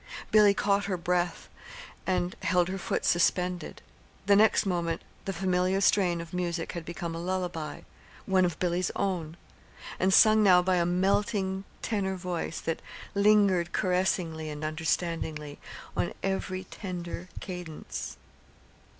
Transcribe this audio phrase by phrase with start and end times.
[0.31, 1.47] Billy caught her breath,
[2.07, 3.83] and held her foot suspended.
[4.25, 7.81] The next moment the familiar strain of music had become a lullaby
[8.25, 9.37] one of Billy's own
[9.99, 12.81] and sung now by a melting tenor voice that
[13.13, 15.59] lingered caressingly and understandingly
[15.95, 18.17] on every tender cadence.